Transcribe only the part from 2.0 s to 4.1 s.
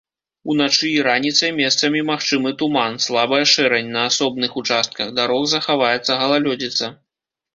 магчымы туман, слабая шэрань, на